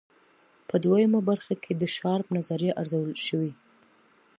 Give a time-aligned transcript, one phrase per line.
[0.67, 3.51] په دویمه برخه کې د شارپ نظریه ارزول شوې.